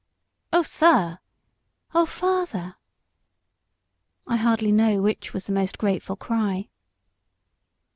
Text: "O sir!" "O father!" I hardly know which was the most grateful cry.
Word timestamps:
"O 0.51 0.63
sir!" 0.63 1.19
"O 1.93 2.07
father!" 2.07 2.75
I 4.25 4.37
hardly 4.37 4.71
know 4.71 4.99
which 4.99 5.31
was 5.31 5.45
the 5.45 5.53
most 5.53 5.77
grateful 5.77 6.15
cry. 6.15 6.69